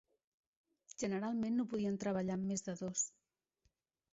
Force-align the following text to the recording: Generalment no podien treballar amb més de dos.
Generalment 1.03 1.59
no 1.61 1.65
podien 1.73 1.99
treballar 2.05 2.39
amb 2.39 2.51
més 2.53 2.67
de 2.71 2.75
dos. 2.81 3.05